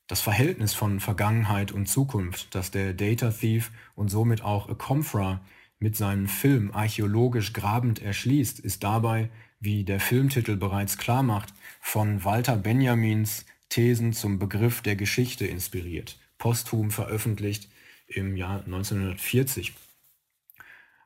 [0.06, 5.40] Das Verhältnis von Vergangenheit und Zukunft, das der Data Thief und somit auch Comfra
[5.78, 12.24] mit seinem Film archäologisch grabend erschließt, ist dabei, wie der Filmtitel bereits klar macht, von
[12.24, 17.70] Walter Benjamins Thesen zum Begriff der Geschichte inspiriert, posthum veröffentlicht
[18.08, 19.72] im Jahr 1940.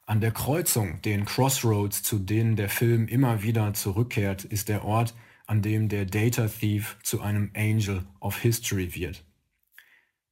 [0.07, 5.14] An der Kreuzung, den Crossroads, zu denen der Film immer wieder zurückkehrt, ist der Ort,
[5.46, 9.22] an dem der Data Thief zu einem Angel of History wird.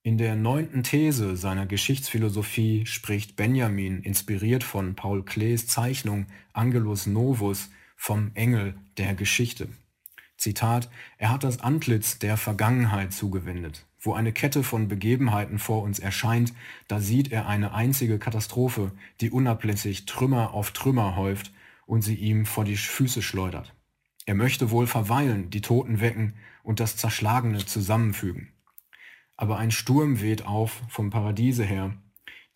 [0.02, 7.70] In der neunten These seiner Geschichtsphilosophie spricht Benjamin, inspiriert von Paul Klees Zeichnung Angelus Novus,
[7.94, 9.68] vom Engel der Geschichte.
[10.42, 13.86] Zitat, er hat das Antlitz der Vergangenheit zugewendet.
[14.00, 16.52] Wo eine Kette von Begebenheiten vor uns erscheint,
[16.88, 21.52] da sieht er eine einzige Katastrophe, die unablässig Trümmer auf Trümmer häuft
[21.86, 23.72] und sie ihm vor die Füße schleudert.
[24.26, 28.48] Er möchte wohl verweilen, die Toten wecken und das Zerschlagene zusammenfügen.
[29.36, 31.94] Aber ein Sturm weht auf vom Paradiese her,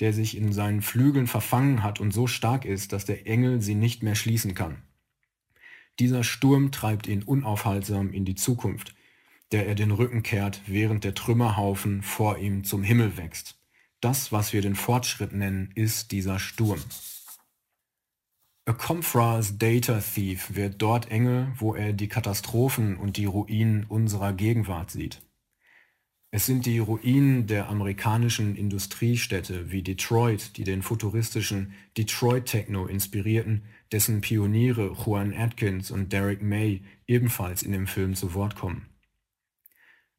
[0.01, 3.77] der sich in seinen Flügeln verfangen hat und so stark ist, dass der Engel sie
[3.77, 4.83] nicht mehr schließen kann.
[5.99, 8.95] Dieser Sturm treibt ihn unaufhaltsam in die Zukunft,
[9.53, 13.59] der er den Rücken kehrt, während der Trümmerhaufen vor ihm zum Himmel wächst.
[14.01, 16.81] Das, was wir den Fortschritt nennen, ist dieser Sturm.
[18.67, 24.33] A Comfra's Data Thief wird dort Engel, wo er die Katastrophen und die Ruinen unserer
[24.33, 25.23] Gegenwart sieht.
[26.33, 33.63] Es sind die Ruinen der amerikanischen Industriestädte wie Detroit, die den futuristischen Detroit Techno inspirierten,
[33.93, 38.87] dessen Pioniere Juan Atkins und Derek May ebenfalls in dem Film zu Wort kommen.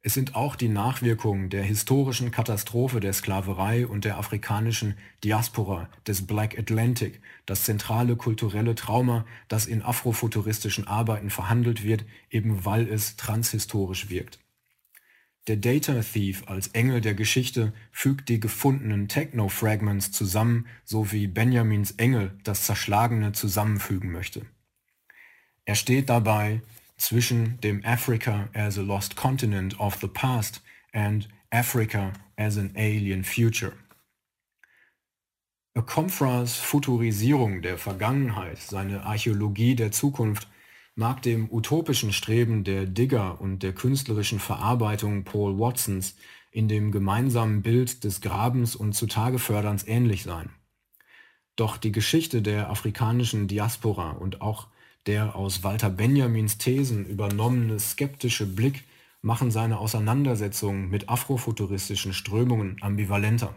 [0.02, 6.26] Es sind auch die Nachwirkungen der historischen Katastrophe der Sklaverei und der afrikanischen Diaspora des
[6.26, 13.18] Black Atlantic, das zentrale kulturelle Trauma, das in afrofuturistischen Arbeiten verhandelt wird, eben weil es
[13.18, 14.40] transhistorisch wirkt.
[15.48, 21.92] Der Data Thief als Engel der Geschichte fügt die gefundenen Techno-Fragments zusammen, so wie Benjamins
[21.92, 24.46] Engel das Zerschlagene zusammenfügen möchte.
[25.64, 26.62] Er steht dabei
[26.98, 33.24] zwischen dem Africa as a lost continent of the past and Africa as an alien
[33.24, 33.72] future.
[35.76, 40.50] Okomfras Futurisierung der Vergangenheit, seine Archäologie der Zukunft,
[40.98, 46.16] mag dem utopischen Streben der Digger und der künstlerischen Verarbeitung Paul Watsons
[46.50, 50.50] in dem gemeinsamen Bild des Grabens und Zutageförderns ähnlich sein.
[51.56, 54.68] Doch die Geschichte der afrikanischen Diaspora und auch
[55.06, 58.84] der aus Walter Benjamins Thesen übernommene skeptische Blick
[59.22, 63.54] machen seine Auseinandersetzung mit afrofuturistischen Strömungen ambivalenter.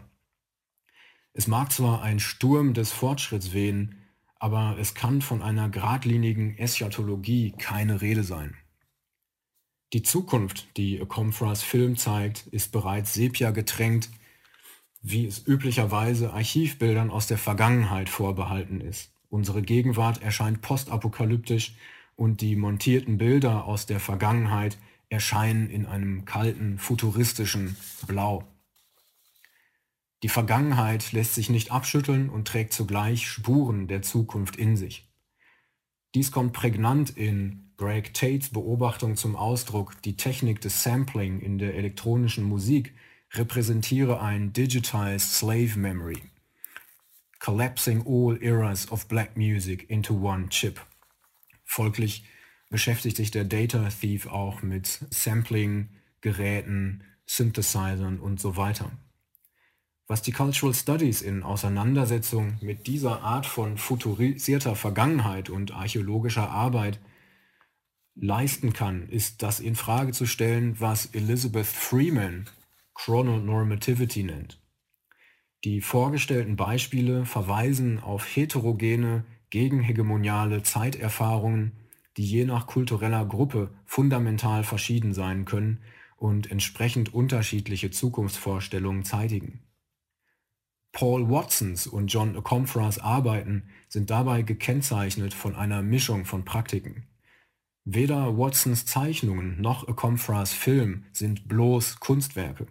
[1.33, 4.00] Es mag zwar ein Sturm des Fortschritts wehen,
[4.41, 8.55] aber es kann von einer geradlinigen Eschatologie keine Rede sein.
[9.93, 14.09] Die Zukunft, die Comfras Film zeigt, ist bereits sepia getränkt,
[15.03, 19.13] wie es üblicherweise Archivbildern aus der Vergangenheit vorbehalten ist.
[19.29, 21.75] Unsere Gegenwart erscheint postapokalyptisch
[22.15, 24.79] und die montierten Bilder aus der Vergangenheit
[25.09, 27.77] erscheinen in einem kalten, futuristischen
[28.07, 28.50] Blau.
[30.23, 35.09] Die Vergangenheit lässt sich nicht abschütteln und trägt zugleich Spuren der Zukunft in sich.
[36.13, 41.75] Dies kommt prägnant in Greg Tates Beobachtung zum Ausdruck, die Technik des Sampling in der
[41.75, 42.93] elektronischen Musik
[43.33, 46.21] repräsentiere ein Digitized Slave Memory
[47.41, 50.79] collapsing all eras of black music into one chip.
[51.65, 52.23] Folglich
[52.69, 55.89] beschäftigt sich der Data Thief auch mit Sampling,
[56.21, 58.91] Geräten, Synthesizern und so weiter.
[60.11, 66.99] Was die Cultural Studies in Auseinandersetzung mit dieser Art von futurisierter Vergangenheit und archäologischer Arbeit
[68.15, 72.49] leisten kann, ist das in Frage zu stellen, was Elizabeth Freeman
[72.93, 74.59] Chrononormativity nennt.
[75.63, 81.71] Die vorgestellten Beispiele verweisen auf heterogene, gegenhegemoniale Zeiterfahrungen,
[82.17, 85.79] die je nach kultureller Gruppe fundamental verschieden sein können
[86.17, 89.70] und entsprechend unterschiedliche Zukunftsvorstellungen zeitigen.
[90.91, 97.07] Paul Watsons und John Okomfras Arbeiten sind dabei gekennzeichnet von einer Mischung von Praktiken.
[97.85, 102.67] Weder Watsons Zeichnungen noch Okomfras Film sind bloß Kunstwerke.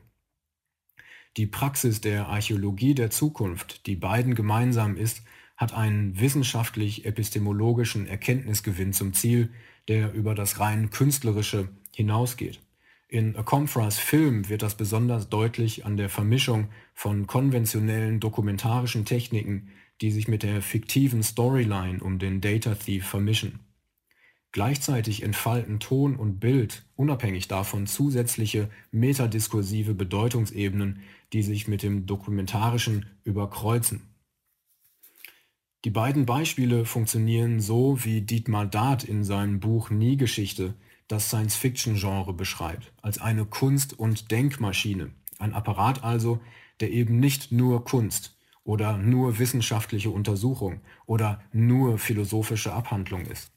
[1.37, 5.23] Die Praxis der Archäologie der Zukunft, die beiden gemeinsam ist,
[5.57, 9.53] hat einen wissenschaftlich-epistemologischen Erkenntnisgewinn zum Ziel,
[9.89, 12.61] der über das rein künstlerische hinausgeht.
[13.13, 20.13] In Acomfras Film wird das besonders deutlich an der Vermischung von konventionellen dokumentarischen Techniken, die
[20.13, 23.59] sich mit der fiktiven Storyline um den Data Thief vermischen.
[24.53, 31.01] Gleichzeitig entfalten Ton und Bild unabhängig davon zusätzliche metadiskursive Bedeutungsebenen,
[31.33, 34.03] die sich mit dem Dokumentarischen überkreuzen.
[35.85, 40.75] Die beiden Beispiele funktionieren so, wie Dietmar Dart in seinem Buch Nie-Geschichte
[41.11, 46.41] das Science-Fiction-Genre beschreibt, als eine Kunst- und Denkmaschine, ein Apparat also,
[46.79, 53.51] der eben nicht nur Kunst oder nur wissenschaftliche Untersuchung oder nur philosophische Abhandlung ist.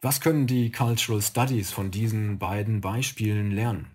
[0.00, 3.86] Was können die Cultural Studies von diesen beiden Beispielen lernen?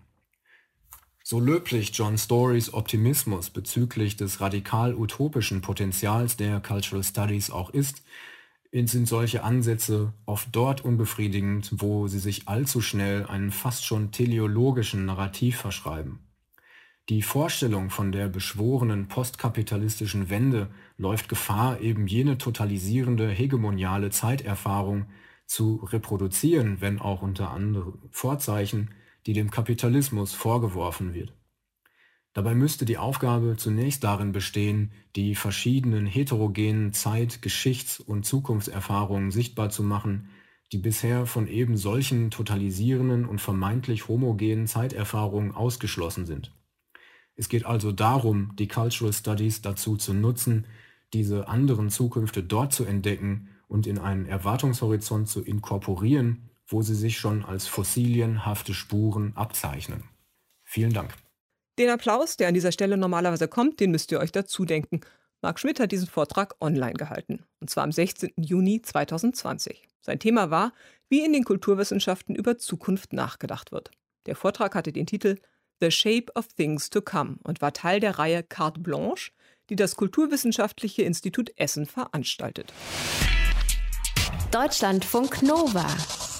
[1.22, 8.02] So löblich John Storys Optimismus bezüglich des radikal-utopischen Potenzials der Cultural Studies auch ist,
[8.72, 15.06] sind solche Ansätze oft dort unbefriedigend, wo sie sich allzu schnell einem fast schon teleologischen
[15.06, 16.20] Narrativ verschreiben.
[17.08, 25.06] Die Vorstellung von der beschworenen postkapitalistischen Wende läuft Gefahr, eben jene totalisierende hegemoniale Zeiterfahrung
[25.46, 28.90] zu reproduzieren, wenn auch unter anderen Vorzeichen,
[29.24, 31.37] die dem Kapitalismus vorgeworfen wird.
[32.38, 39.70] Dabei müsste die Aufgabe zunächst darin bestehen, die verschiedenen heterogenen Zeit-, Geschichts- und Zukunftserfahrungen sichtbar
[39.70, 40.28] zu machen,
[40.70, 46.52] die bisher von eben solchen totalisierenden und vermeintlich homogenen Zeiterfahrungen ausgeschlossen sind.
[47.34, 50.64] Es geht also darum, die Cultural Studies dazu zu nutzen,
[51.12, 57.18] diese anderen Zukünfte dort zu entdecken, und in einen Erwartungshorizont zu inkorporieren, wo sie sich
[57.18, 60.04] schon als fossilienhafte Spuren abzeichnen.
[60.62, 61.16] Vielen Dank.
[61.78, 65.00] Den Applaus, der an dieser Stelle normalerweise kommt, den müsst ihr euch dazu denken.
[65.42, 68.32] Marc Schmidt hat diesen Vortrag online gehalten, und zwar am 16.
[68.36, 69.86] Juni 2020.
[70.00, 70.72] Sein Thema war,
[71.08, 73.92] wie in den Kulturwissenschaften über Zukunft nachgedacht wird.
[74.26, 75.36] Der Vortrag hatte den Titel
[75.80, 79.30] The Shape of Things to Come und war Teil der Reihe Carte Blanche,
[79.70, 82.72] die das Kulturwissenschaftliche Institut Essen veranstaltet.
[84.50, 85.86] Deutschlandfunk Nova